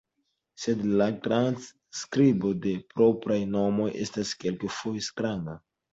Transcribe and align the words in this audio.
Sed 0.61 0.79
la 1.01 1.07
transskribo 1.27 2.53
de 2.63 2.73
propraj 2.95 3.39
nomoj 3.57 3.89
estas 4.07 4.33
kelkfoje 4.45 5.05
stranga. 5.11 5.59